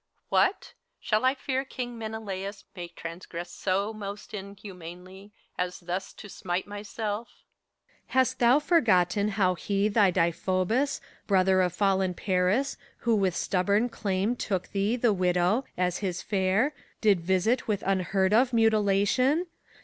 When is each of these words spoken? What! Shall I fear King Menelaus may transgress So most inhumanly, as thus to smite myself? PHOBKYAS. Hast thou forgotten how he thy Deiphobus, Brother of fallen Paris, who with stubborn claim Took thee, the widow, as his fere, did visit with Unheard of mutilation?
What! 0.29 0.73
Shall 0.99 1.23
I 1.25 1.35
fear 1.35 1.63
King 1.63 1.95
Menelaus 1.95 2.63
may 2.75 2.87
transgress 2.87 3.51
So 3.51 3.93
most 3.93 4.33
inhumanly, 4.33 5.31
as 5.59 5.79
thus 5.81 6.11
to 6.13 6.27
smite 6.27 6.65
myself? 6.65 7.27
PHOBKYAS. 8.07 8.13
Hast 8.15 8.39
thou 8.39 8.57
forgotten 8.57 9.27
how 9.27 9.53
he 9.53 9.89
thy 9.89 10.09
Deiphobus, 10.09 11.01
Brother 11.27 11.61
of 11.61 11.73
fallen 11.73 12.15
Paris, 12.15 12.77
who 13.01 13.15
with 13.15 13.35
stubborn 13.35 13.89
claim 13.89 14.35
Took 14.35 14.69
thee, 14.69 14.95
the 14.95 15.13
widow, 15.13 15.65
as 15.77 15.99
his 15.99 16.23
fere, 16.23 16.73
did 16.99 17.19
visit 17.21 17.67
with 17.67 17.83
Unheard 17.83 18.33
of 18.33 18.53
mutilation? 18.53 19.45